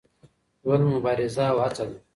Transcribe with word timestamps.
ژوند 0.63 0.83
مبارزه 0.93 1.43
او 1.51 1.57
هڅه 1.65 1.83
ده. 1.89 1.97